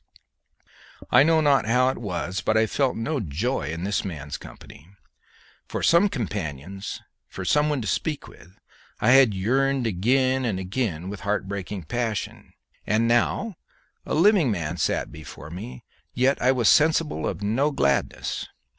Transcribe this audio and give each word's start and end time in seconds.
I 1.11 1.21
know 1.21 1.41
not 1.41 1.67
how 1.67 1.89
it 1.89 1.99
was, 1.99 2.41
but 2.41 2.57
I 2.57 2.65
felt 2.65 2.95
no 2.95 3.19
joy 3.19 3.69
in 3.69 3.83
this 3.83 4.03
man's 4.03 4.35
company. 4.35 4.87
For 5.67 5.83
some 5.83 6.09
companion, 6.09 6.81
for 7.27 7.45
some 7.45 7.69
one 7.69 7.81
to 7.81 7.87
speak 7.87 8.27
with, 8.27 8.57
I 8.99 9.11
had 9.11 9.35
yearned 9.35 9.85
again 9.85 10.43
and 10.43 10.57
again 10.57 11.07
with 11.07 11.19
heart 11.19 11.47
breaking 11.47 11.83
passion; 11.83 12.53
and 12.87 13.07
now 13.07 13.57
a 14.03 14.15
living 14.15 14.49
man 14.49 14.77
sat 14.77 15.11
before 15.11 15.51
me, 15.51 15.83
yet 16.15 16.41
I 16.41 16.51
was 16.51 16.67
sensible 16.67 17.27
of 17.27 17.43
no 17.43 17.69
gladness. 17.69 18.47